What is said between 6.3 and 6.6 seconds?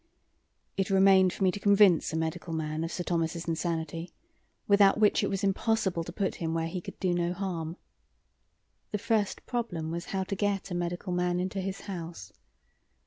him